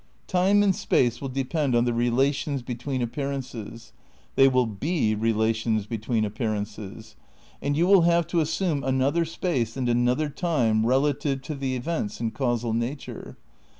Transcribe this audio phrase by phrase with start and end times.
[0.25, 3.93] Time and space will depend on the relations between appearances,
[4.33, 7.15] they will be re lations between appearances;
[7.61, 11.75] and you will have to as sume another space and another time relative to the
[11.75, 13.37] events in causal nature.